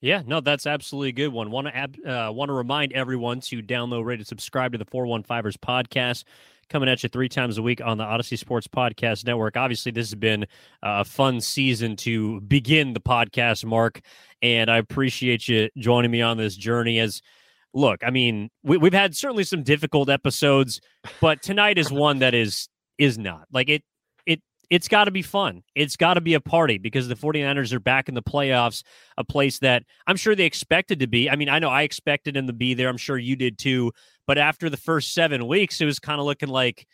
[0.00, 1.50] Yeah, no, that's absolutely a good one.
[1.50, 5.06] Want to uh, want to remind everyone to download, rate, and subscribe to the Four
[5.06, 6.24] One Fivers podcast
[6.70, 9.56] coming at you three times a week on the Audacy Sports Podcast Network.
[9.56, 10.46] Obviously, this has been
[10.82, 14.00] a fun season to begin the podcast, Marc,
[14.40, 16.98] and I appreciate you joining me on this journey.
[16.98, 17.20] As
[17.74, 20.80] look, I mean, we, we've had certainly some difficult episodes,
[21.20, 23.82] but tonight is one that is is not like it
[24.70, 25.64] it's got to be fun.
[25.74, 28.84] It's got to be a party because the 49ers are back in the playoffs,
[29.18, 31.28] a place that I'm sure they expected to be.
[31.28, 32.88] I mean, I know I expected them to be there.
[32.88, 33.90] I'm sure you did too.
[34.28, 36.86] But after the first seven weeks, it was kind of looking like,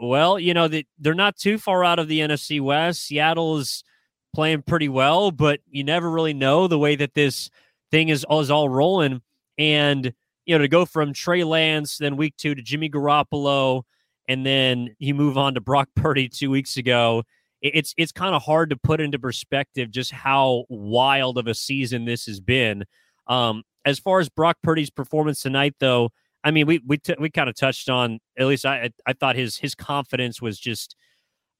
[0.00, 3.06] well, you know, they, they're not too far out of the NFC West.
[3.06, 3.84] Seattle is
[4.34, 7.50] playing pretty well, but you never really know the way that this
[7.92, 9.22] thing is, is all rolling.
[9.58, 10.12] And,
[10.44, 13.82] you know, to go from Trey Lance, then week two to Jimmy Garoppolo,
[14.30, 17.24] and then you move on to Brock Purdy two weeks ago.
[17.62, 22.04] It's it's kind of hard to put into perspective just how wild of a season
[22.04, 22.84] this has been.
[23.26, 26.10] Um, as far as Brock Purdy's performance tonight, though,
[26.44, 29.34] I mean, we we t- we kind of touched on at least I I thought
[29.34, 30.94] his his confidence was just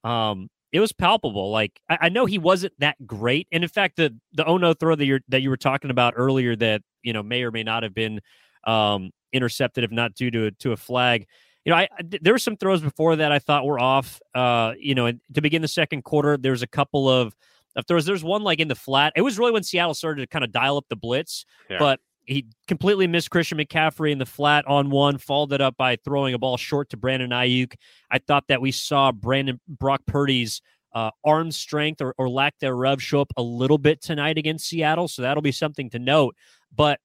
[0.05, 1.51] um it was palpable.
[1.51, 4.73] Like I, I know he wasn't that great, and in fact, the the oh no
[4.73, 7.63] throw that you that you were talking about earlier that you know may or may
[7.63, 8.21] not have been
[8.63, 11.25] um intercepted if not due to to a flag
[11.65, 14.19] you know, I, I there were some throws before that I thought were off.
[14.33, 17.35] Uh, you know, to begin the second quarter, there's a couple of
[17.75, 18.05] of throws.
[18.05, 19.13] There's one like in the flat.
[19.15, 21.77] It was really when Seattle started to kind of dial up the blitz, yeah.
[21.79, 25.97] but he completely missed Christian McCaffrey in the flat on one, followed it up by
[25.97, 27.73] throwing a ball short to Brandon Aiyuk.
[28.09, 30.61] I thought that we saw Brandon Brock Purdy's
[30.93, 35.07] uh, arm strength or, or lack thereof show up a little bit tonight against Seattle,
[35.07, 36.35] so that'll be something to note.
[36.75, 36.99] But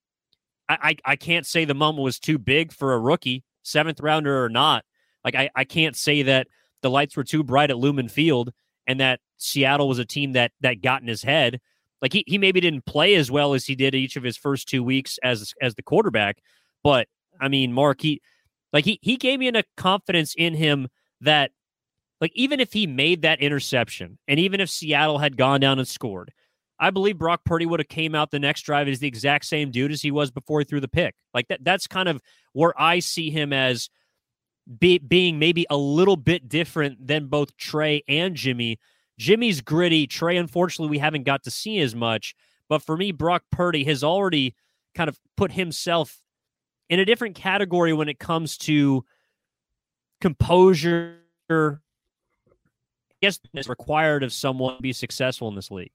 [0.69, 4.45] I, I, I can't say the moment was too big for a rookie seventh rounder
[4.45, 4.85] or not.
[5.25, 6.47] Like I, I can't say that
[6.83, 8.53] the lights were too bright at Lumen Field
[8.87, 11.61] and that Seattle was a team that that got in his head.
[12.01, 14.69] Like he, he maybe didn't play as well as he did each of his first
[14.69, 16.39] two weeks as as the quarterback,
[16.83, 17.09] but
[17.41, 18.21] I mean, Marc, he
[18.73, 20.89] like he he gave me a confidence in him
[21.21, 21.51] that
[22.21, 25.89] like even if he made that interception and even if Seattle had gone down and
[25.89, 26.33] scored,
[26.79, 29.71] I believe Brock Purdy would have came out the next drive as the exact same
[29.71, 31.15] dude as he was before he threw the pick.
[31.33, 32.21] Like that that's kind of
[32.53, 33.89] where I see him as
[34.79, 38.79] be, being maybe a little bit different than both Trey and Jimmy.
[39.19, 40.07] Jimmy's gritty.
[40.07, 42.35] Trey, unfortunately, we haven't got to see as much.
[42.69, 44.55] But for me, Brock Purdy has already
[44.95, 46.21] kind of put himself
[46.89, 49.05] in a different category when it comes to
[50.21, 51.21] composure.
[51.51, 51.75] I
[53.23, 55.93] guess is required of someone to be successful in this league.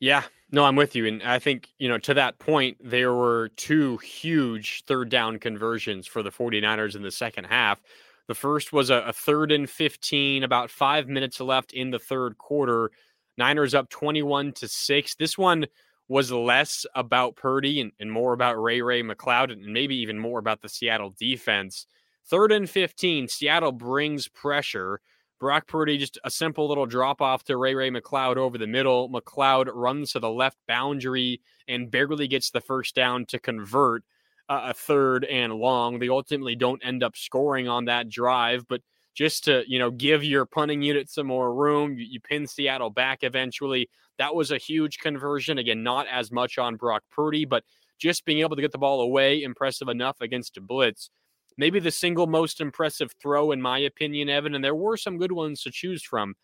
[0.00, 1.06] Yeah, no, I'm with you.
[1.06, 6.06] And I think, you know, to that point, there were two huge third down conversions
[6.06, 7.80] for the 49ers in the second half.
[8.26, 12.38] The first was a, a third and 15, about five minutes left in the third
[12.38, 12.90] quarter.
[13.36, 15.14] Niners up 21 to 6.
[15.16, 15.66] This one
[16.08, 20.38] was less about Purdy and, and more about Ray Ray McCloud and maybe even more
[20.38, 21.86] about the Seattle defense.
[22.26, 25.00] Third and 15, Seattle brings pressure.
[25.40, 29.08] Brock Purdy, just a simple little drop off to Ray Ray McCloud over the middle.
[29.08, 34.04] McCloud runs to the left boundary and barely gets the first down to convert
[34.50, 35.98] uh, a third and long.
[35.98, 38.82] They ultimately don't end up scoring on that drive, but
[39.14, 42.90] just to you know give your punting unit some more room, you, you pin Seattle
[42.90, 43.88] back eventually.
[44.18, 45.56] That was a huge conversion.
[45.56, 47.64] Again, not as much on Brock Purdy, but
[47.98, 51.08] just being able to get the ball away, impressive enough against a blitz
[51.56, 54.54] maybe the single most impressive throw, in my opinion, Evan.
[54.54, 56.34] And there were some good ones to choose from.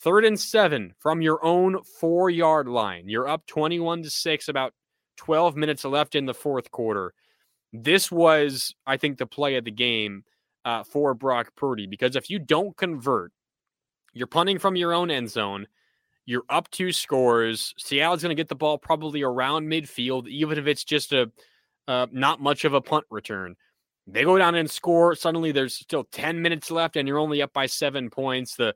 [0.00, 3.08] Third and seven from your own four yard line.
[3.08, 4.72] You're up 21 to six, about
[5.16, 7.12] 12 minutes left in the fourth quarter.
[7.72, 10.22] This was, I think, the play of the game
[10.64, 13.32] uh, for Brock Purdy because if you don't convert,
[14.14, 15.66] you're punting from your own end zone.
[16.26, 17.74] You're up two scores.
[17.78, 21.30] Seattle's going to get the ball probably around midfield, even if it's just a
[21.88, 23.56] uh, not much of a punt return.
[24.10, 25.14] They go down and score.
[25.14, 28.56] Suddenly, there's still 10 minutes left, and you're only up by seven points.
[28.56, 28.74] The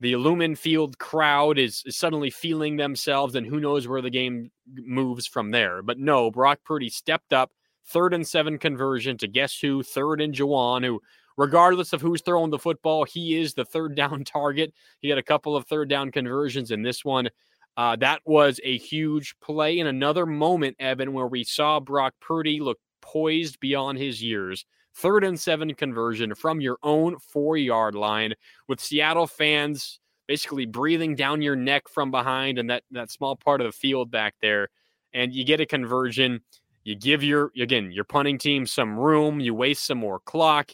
[0.00, 4.50] the Lumen Field crowd is, is suddenly feeling themselves, and who knows where the game
[4.74, 5.82] moves from there.
[5.82, 7.52] But no, Brock Purdy stepped up,
[7.86, 9.82] third and seven conversion to guess who?
[9.82, 11.00] Third and Jauan, who,
[11.36, 14.74] regardless of who's throwing the football, he is the third down target.
[15.00, 17.30] He had a couple of third down conversions in this one.
[17.76, 22.60] Uh, that was a huge play in another moment, Evan, where we saw Brock Purdy
[22.60, 24.64] look poised beyond his years.
[24.96, 28.34] Third and seven conversion from your own four yard line
[28.68, 33.60] with Seattle fans basically breathing down your neck from behind and that, that small part
[33.60, 34.68] of the field back there.
[35.12, 36.40] And you get a conversion.
[36.82, 39.40] You give your, again, your punting team some room.
[39.40, 40.70] You waste some more clock.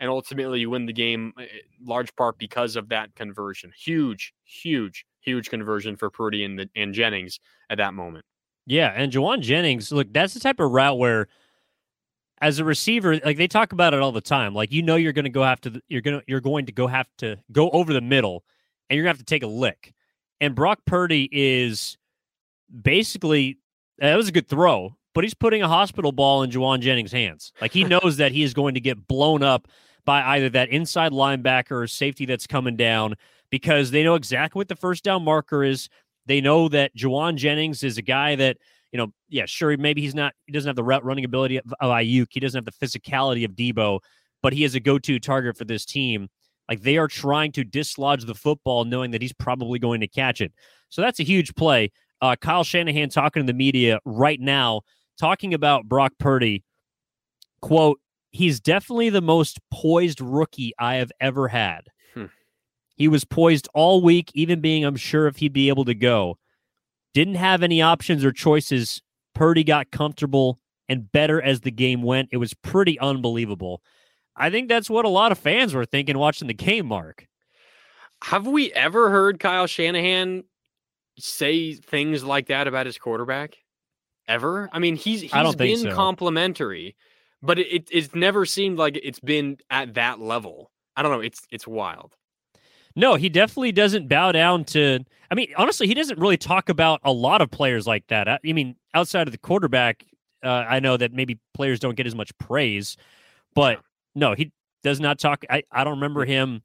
[0.00, 1.46] And ultimately, you win the game, eh,
[1.84, 3.72] large part because of that conversion.
[3.76, 7.38] Huge, huge, huge conversion for Purdy and, the, and Jennings
[7.70, 8.24] at that moment.
[8.66, 11.28] Yeah, and Jauan Jennings, look, that's the type of route where
[12.40, 14.54] as a receiver, like they talk about it all the time.
[14.54, 16.72] Like you know you're going to go have to you're going to you're going to
[16.72, 18.44] go have to go over the middle
[18.88, 19.94] and you're going to have to take a lick.
[20.40, 21.96] And Brock Purdy is
[22.82, 23.58] basically
[24.00, 27.12] uh, that was a good throw, but he's putting a hospital ball in Jauan Jennings'
[27.12, 27.52] hands.
[27.60, 29.68] Like he knows that he is going to get blown up
[30.04, 33.14] by either that inside linebacker or safety that's coming down
[33.50, 35.88] because they know exactly what the first down marker is.
[36.26, 38.58] They know that Jauan Jennings is a guy that,
[38.94, 41.64] you know, yeah, sure, maybe he's not, he doesn't have the route running ability of,
[41.80, 42.28] of Aiyuk.
[42.30, 43.98] He doesn't have the physicality of Deebo,
[44.40, 46.28] but he is a go to target for this team.
[46.68, 50.40] Like they are trying to dislodge the football, knowing that he's probably going to catch
[50.40, 50.52] it.
[50.90, 51.90] So that's a huge play.
[52.22, 54.82] Uh, Kyle Shanahan talking to the media right now,
[55.18, 56.62] talking about Brock Purdy.
[57.62, 57.98] Quote,
[58.30, 61.88] he's definitely the most poised rookie I have ever had.
[62.14, 62.26] Hmm.
[62.94, 66.38] He was poised all week, even being unsure if he'd be able to go.
[67.14, 69.00] Didn't have any options or choices.
[69.34, 70.58] Purdy got comfortable
[70.88, 72.28] and better as the game went.
[72.32, 73.80] It was pretty unbelievable.
[74.36, 77.26] I think that's what a lot of fans were thinking watching the game, Marc.
[78.22, 80.44] Have we ever heard Kyle Shanahan
[81.18, 83.56] say things like that about his quarterback?
[84.26, 84.70] Ever?
[84.72, 85.94] I mean, he's he's been so.
[85.94, 86.96] complimentary,
[87.42, 90.70] but it, it it's never seemed like it's been at that level.
[90.96, 91.20] I don't know.
[91.20, 92.14] It's it's wild.
[92.96, 95.00] No, he definitely doesn't bow down to.
[95.30, 98.28] I mean, honestly, he doesn't really talk about a lot of players like that.
[98.28, 100.04] I, I mean, outside of the quarterback,
[100.44, 102.96] uh, I know that maybe players don't get as much praise,
[103.54, 103.80] but
[104.14, 104.52] no, he
[104.82, 105.44] does not talk.
[105.50, 106.62] I, I don't remember him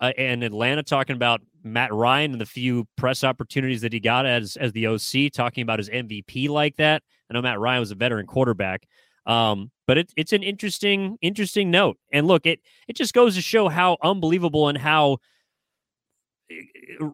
[0.00, 4.26] uh, in Atlanta talking about Matt Ryan and the few press opportunities that he got
[4.26, 7.02] as as the OC, talking about his MVP like that.
[7.30, 8.86] I know Matt Ryan was a veteran quarterback,
[9.26, 11.98] um, but it, it's an interesting interesting note.
[12.12, 15.18] And look, it it just goes to show how unbelievable and how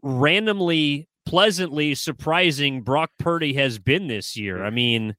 [0.03, 4.65] randomly pleasantly surprising Brock Purdy has been this year.
[4.65, 5.15] I mean,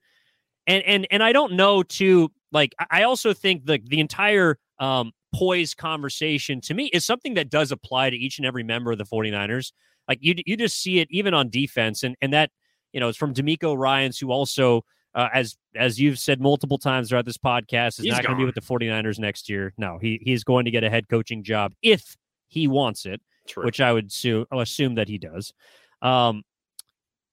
[0.66, 5.12] and and and I don't know too like I also think the the entire um
[5.36, 8.98] poise conversation to me is something that does apply to each and every member of
[8.98, 9.72] the 49ers.
[10.08, 12.52] Like you you just see it even on defense and and that
[12.94, 14.84] you know it's from DeMeco Ryans who also
[15.16, 18.40] uh, as as you've said multiple times throughout this podcast is he's not going to
[18.40, 19.74] be with the 49ers next year.
[19.78, 22.16] No, he he's going to get a head coaching job if
[22.48, 23.66] he wants it, True.
[23.66, 25.54] which I would su- assume that he does.
[26.02, 26.44] Um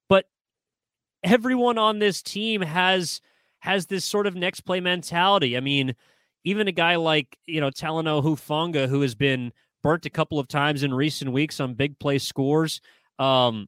[0.09, 0.27] but
[1.23, 3.21] everyone on this team has
[3.61, 5.57] has this sort of next play mentality.
[5.57, 5.95] I mean,
[6.45, 9.53] even a guy like, you know, Talanoa Hufanga, who has been
[9.83, 12.81] burnt a couple of times in recent weeks on big play scores.
[13.19, 13.67] Um,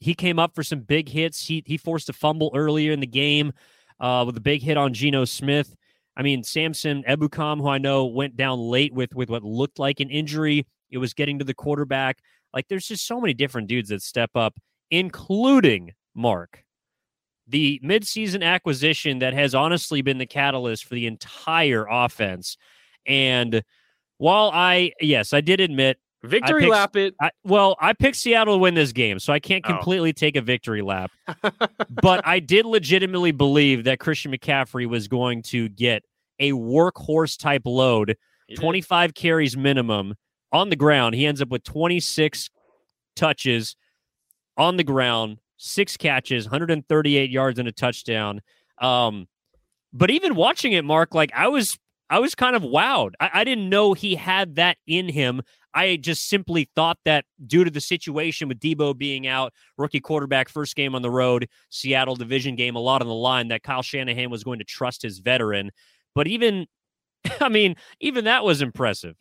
[0.00, 1.46] he came up for some big hits.
[1.46, 3.52] He he forced a fumble earlier in the game
[4.00, 5.74] uh, with a big hit on Geno Smith.
[6.16, 10.00] I mean, Samson Ebukam, who I know went down late with with what looked like
[10.00, 10.66] an injury.
[10.94, 12.18] It was getting to the quarterback.
[12.54, 14.56] Like, there's just so many different dudes that step up,
[14.90, 16.64] including Marc
[17.46, 22.56] the midseason acquisition that has honestly been the catalyst for the entire offense.
[23.06, 23.62] And
[24.18, 27.14] while I, yes, I did admit victory picked, lap it.
[27.20, 29.74] I, well, I picked Seattle to win this game, so I can't oh.
[29.74, 30.12] completely oh.
[30.12, 31.10] take a victory lap.
[31.90, 36.02] but I did legitimately believe that Christian McCaffrey was going to get
[36.40, 38.16] a workhorse type load,
[38.56, 40.14] 25 carries minimum
[40.54, 41.14] on the ground.
[41.14, 42.48] He ends up with 26
[43.16, 43.76] touches
[44.56, 48.40] on the ground six catches, 138 yards and a touchdown.
[48.78, 49.26] Um,
[49.92, 51.78] but even watching it, Marc, like I was,
[52.08, 53.12] I was kind of wowed.
[53.20, 55.42] I, I didn't know he had that in him.
[55.72, 60.48] I just simply thought that due to the situation with Deebo being out, rookie quarterback,
[60.48, 63.82] first game on the road, Seattle division game, a lot on the line, that Kyle
[63.82, 65.72] Shanahan was going to trust his veteran.
[66.14, 66.66] But even,
[67.40, 69.16] I mean, even that was impressive.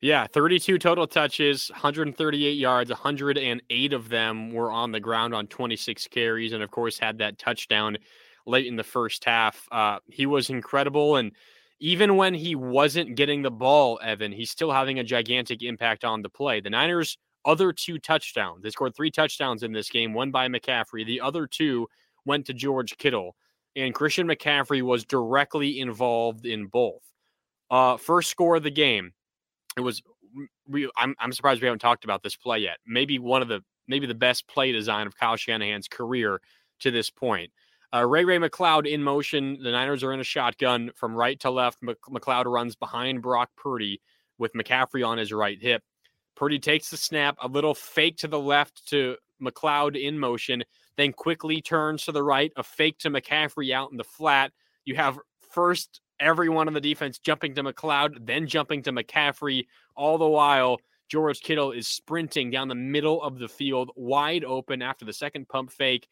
[0.00, 6.06] Yeah, 32 total touches, 138 yards, 108 of them were on the ground on 26
[6.06, 7.98] carries, and of course had that touchdown
[8.46, 9.66] late in the first half.
[9.72, 11.32] Uh, he was incredible, and
[11.80, 16.22] even when he wasn't getting the ball, Evan, he's still having a gigantic impact on
[16.22, 16.60] the play.
[16.60, 21.04] The Niners' other two touchdowns, they scored three touchdowns in this game, one by McCaffrey,
[21.04, 21.88] the other two
[22.24, 23.34] went to George Kittle,
[23.74, 27.02] and Christian McCaffrey was directly involved in both.
[27.68, 29.12] Uh, first score of the game
[29.78, 30.02] it was
[30.68, 32.78] we I'm I'm surprised we haven't talked about this play yet.
[32.86, 36.40] Maybe one of the maybe the best play design of Kyle Shanahan's career
[36.80, 37.50] to this point.
[37.94, 39.58] Uh, Ray Ray McCloud in motion.
[39.62, 41.80] The Niners are in a shotgun from right to left.
[41.82, 44.02] McCloud runs behind Brock Purdy
[44.36, 45.82] with McCaffrey on his right hip.
[46.36, 50.62] Purdy takes the snap, a little fake to the left to McCloud in motion,
[50.96, 54.52] then quickly turns to the right, a fake to McCaffrey out in the flat.
[54.84, 55.18] You have
[55.50, 59.66] first everyone on the defense jumping to McCloud, then jumping to McCaffrey.
[59.96, 64.82] All the while, George Kittle is sprinting down the middle of the field, wide open
[64.82, 66.08] after the second pump fake.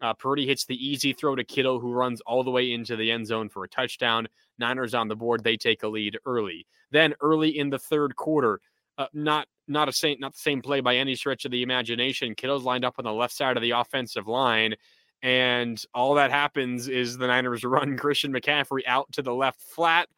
[0.00, 3.10] Uh, Purdy hits the easy throw to Kittle, who runs all the way into the
[3.10, 4.28] end zone for a touchdown.
[4.58, 5.44] Niners on the board.
[5.44, 6.66] They take a lead early.
[6.90, 8.60] Then early in the third quarter,
[8.98, 12.34] uh, not not a same not the same play by any stretch of the imagination.
[12.34, 14.74] Kittle's lined up on the left side of the offensive line,
[15.22, 20.08] and all that happens is the Niners run Christian McCaffrey out to the left flat.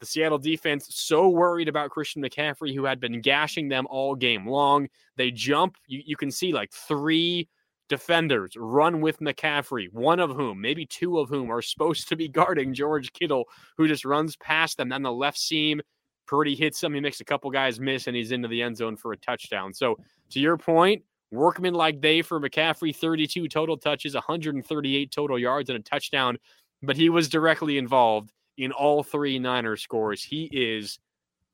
[0.00, 4.46] The Seattle defense so worried about Christian McCaffrey, who had been gashing them all game
[4.46, 4.88] long.
[5.16, 5.76] They jump.
[5.86, 7.48] You, you can see like three
[7.90, 12.28] defenders run with McCaffrey, one of whom, maybe two of whom, are supposed to be
[12.28, 13.44] guarding George Kittle,
[13.76, 14.88] who just runs past them.
[14.88, 15.82] Then the left seam,
[16.26, 16.94] Purdy hits him.
[16.94, 19.74] He makes a couple guys miss, and he's into the end zone for a touchdown.
[19.74, 19.98] So,
[20.30, 25.78] to your point, workman like day for McCaffrey 32 total touches, 138 total yards, and
[25.78, 26.38] a touchdown.
[26.82, 30.22] But he was directly involved in all three Niner scores.
[30.22, 30.98] He is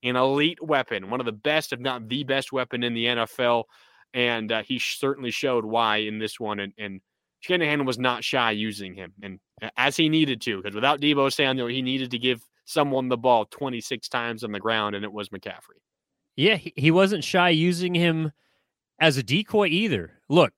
[0.02, 3.64] an elite weapon, one of the best, if not the best weapon in the NFL
[4.16, 6.59] and uh, he certainly showed why in this one.
[6.59, 7.00] And, and
[7.40, 9.38] Shanahan was not shy using him, and
[9.76, 13.45] as he needed to, because without Deebo Samuel, he needed to give someone the ball
[13.45, 15.80] 26 times on the ground, and it was McCaffrey.
[16.35, 18.33] Yeah, he wasn't shy using him
[18.99, 20.12] as a decoy either.
[20.29, 20.53] Look,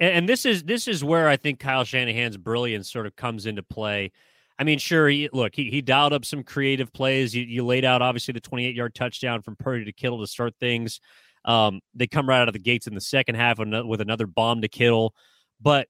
[0.00, 3.62] and this is this is where I think Kyle Shanahan's brilliance sort of comes into
[3.62, 4.12] play.
[4.58, 7.34] I mean, sure, he, look, he, he dialed up some creative plays.
[7.34, 10.54] You, you laid out obviously the 28 yard touchdown from Purdy to Kittle to start
[10.58, 11.00] things.
[11.44, 14.60] Um, they come right out of the gates in the second half with another bomb
[14.62, 15.14] to Kittle,
[15.60, 15.86] but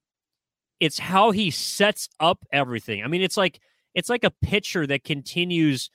[0.81, 3.03] it's how he sets up everything.
[3.03, 3.59] I mean, it's like
[3.95, 5.91] it's like a pitcher that continues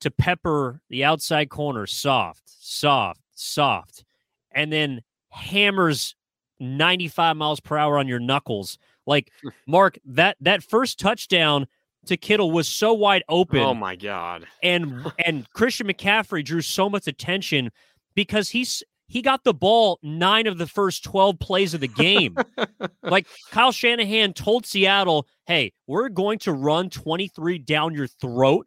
[0.00, 4.04] to pepper the outside corner soft, soft, soft,
[4.52, 6.14] and then hammers
[6.60, 8.78] 95 miles per hour on your knuckles.
[9.06, 9.48] Like hmm.
[9.66, 11.66] Marc, that that first touchdown
[12.06, 13.60] to Kittle was so wide open.
[13.60, 14.46] Oh my god.
[14.62, 17.70] And and Christian McCaffrey drew so much attention
[18.14, 22.36] because he's he got the ball nine of the first 12 plays of the game.
[23.02, 28.66] like Kyle Shanahan told Seattle, hey, we're going to run 23 down your throat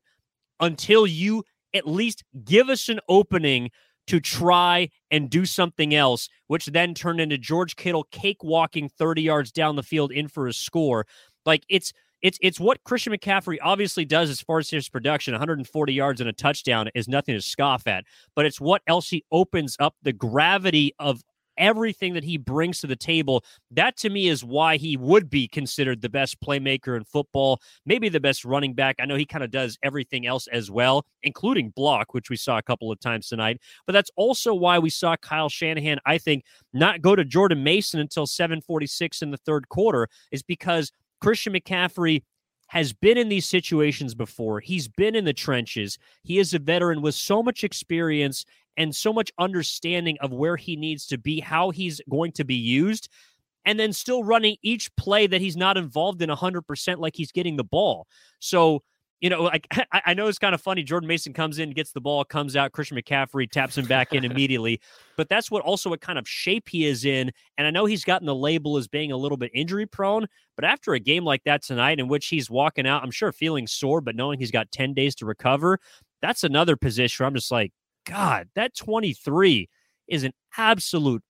[0.60, 1.44] until you
[1.74, 3.72] at least give us an opening
[4.08, 9.52] to try and do something else, which then turned into George Kittle cakewalking 30 yards
[9.52, 11.06] down the field in for a score.
[11.46, 15.34] Like it's it's it's what Christian McCaffrey obviously does as far as his production.
[15.34, 19.24] 140 yards and a touchdown is nothing to scoff at, but it's what else he
[19.32, 21.22] opens up the gravity of
[21.58, 23.44] everything that he brings to the table.
[23.72, 28.10] That to me is why he would be considered the best playmaker in football, maybe
[28.10, 28.98] the best running back.
[29.00, 32.58] I know he kind of does everything else as well, including block, which we saw
[32.58, 33.60] a couple of times tonight.
[33.86, 36.44] But that's also why we saw Kyle Shanahan, I think,
[36.74, 42.24] not go to Jordan Mason until 746 in the third quarter, is because Christian McCaffrey
[42.68, 44.60] has been in these situations before.
[44.60, 45.98] He's been in the trenches.
[46.24, 48.46] He is a veteran with so much experience
[48.78, 52.56] and so much understanding of where he needs to be, how he's going to be
[52.56, 53.10] used,
[53.66, 57.56] and then still running each play that he's not involved in 100% like he's getting
[57.56, 58.08] the ball.
[58.40, 58.84] So,
[59.22, 60.84] you know, like I, know it's kind of funny.
[60.84, 62.72] Jordan Mason comes in, gets the ball, comes out.
[62.72, 64.80] Christian McCaffrey taps him back in immediately.
[65.18, 67.32] But that's what also what kind of shape he is in.
[67.58, 70.28] And I know he's gotten the label as being a little bit injury prone.
[70.56, 73.68] But after a game like that tonight, in which he's walking out, I'm sure feeling
[73.68, 75.80] sore, but knowing he's got 10 days to recover,
[76.22, 77.72] that's another position where I'm just like,
[78.06, 79.70] God, that 23
[80.08, 81.24] is an absolute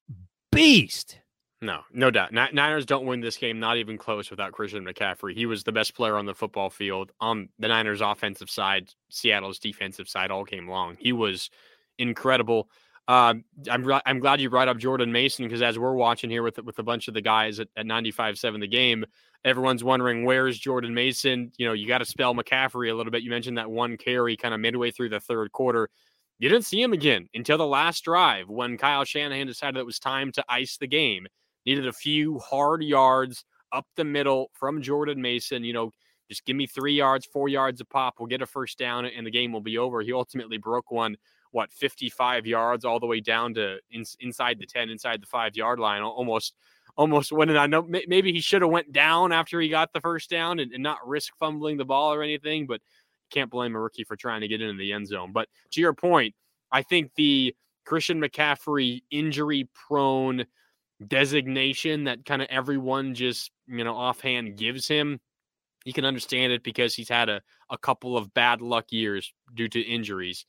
[0.52, 1.20] beast.
[1.66, 2.32] No, no doubt.
[2.32, 5.34] Niners don't win this game, not even close, without Christian McCaffrey.
[5.34, 9.58] He was the best player on the football field on the Niners' offensive side, Seattle's
[9.58, 10.96] defensive side all game long.
[11.00, 11.50] He was
[11.98, 12.70] incredible.
[13.08, 13.34] Uh,
[13.68, 16.78] I'm I'm glad you brought up Jordan Mason because as we're watching here with with
[16.78, 19.04] a bunch of the guys at, at 95-7 the game,
[19.44, 21.52] everyone's wondering where's Jordan Mason.
[21.58, 23.24] You know, you got to spell McCaffrey a little bit.
[23.24, 25.90] You mentioned that one carry kind of midway through the third quarter.
[26.38, 29.98] You didn't see him again until the last drive when Kyle Shanahan decided it was
[29.98, 31.26] time to ice the game
[31.66, 35.64] needed a few hard yards up the middle from Jordan Mason.
[35.64, 35.92] You know,
[36.30, 38.16] just give me three yards, four yards a pop.
[38.20, 40.02] We'll get a first down and the game will be over.
[40.02, 41.18] He ultimately broke one,
[41.52, 45.56] what, 55 yards all the way down to in, inside the 10, inside the five
[45.56, 46.54] yard line, almost.
[46.98, 47.58] Almost winning.
[47.58, 50.72] I know maybe he should have went down after he got the first down and,
[50.72, 52.80] and not risk fumbling the ball or anything, but
[53.30, 55.34] can't blame a rookie for trying to get into the end zone.
[55.34, 56.36] But to your point,
[56.72, 57.54] I think the
[57.84, 60.46] Christian McCaffrey injury prone
[61.06, 65.20] designation that kind of everyone just, you know, offhand gives him.
[65.84, 69.68] You can understand it because he's had a, a couple of bad luck years due
[69.70, 70.46] to injuries.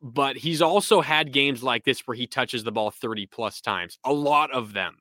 [0.00, 3.98] But he's also had games like this where he touches the ball 30 plus times,
[4.04, 4.96] a lot of them.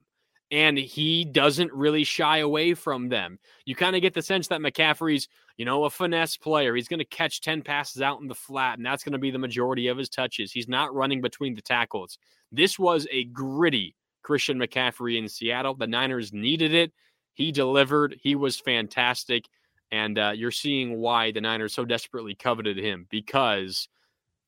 [0.49, 3.37] And he doesn't really shy away from them.
[3.65, 6.73] You kind of get the sense that McCaffrey's, you know, a finesse player.
[6.73, 9.29] He's going to catch 10 passes out in the flat, and that's going to be
[9.29, 10.51] the majority of his touches.
[10.51, 12.17] He's not running between the tackles.
[12.51, 13.93] This was a gritty
[14.27, 15.73] Christian McCaffrey in Seattle.
[15.73, 16.91] The Niners needed it.
[17.33, 18.19] He delivered.
[18.21, 19.45] He was fantastic.
[19.89, 23.87] And uh, you're seeing why the Niners so desperately coveted him because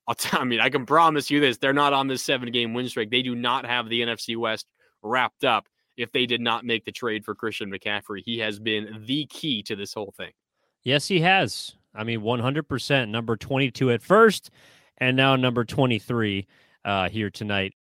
[0.06, 2.74] I'll tell I mean, I can promise you this they're not on this seven game
[2.74, 3.10] win streak.
[3.10, 4.68] They do not have the NFC West
[5.02, 8.22] wrapped up if they did not make the trade for Christian McCaffrey.
[8.26, 10.32] He has been the key to this whole thing.
[10.84, 11.76] Yes, he has.
[11.96, 13.10] I mean, 100%.
[13.10, 14.50] Number 22 at first,
[14.98, 16.46] and now number 23
[16.84, 17.74] uh, here tonight